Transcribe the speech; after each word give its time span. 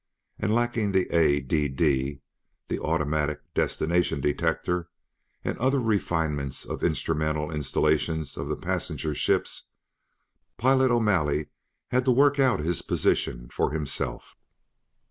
And, 0.39 0.51
lacking 0.51 0.93
the 0.93 1.07
A.D.D. 1.15 2.21
the 2.69 2.79
Automatic 2.79 3.41
Destination 3.53 4.19
Detector 4.19 4.89
and 5.43 5.55
other 5.59 5.79
refinements 5.79 6.65
of 6.65 6.81
instrumental 6.83 7.51
installations 7.51 8.35
of 8.35 8.47
the 8.49 8.57
passenger 8.57 9.13
ships, 9.13 9.69
Pilot 10.57 10.89
O'Malley 10.89 11.49
had 11.89 12.05
to 12.05 12.11
work 12.11 12.39
out 12.39 12.61
his 12.61 12.81
position 12.81 13.47
for 13.51 13.69
himself. 13.73 14.35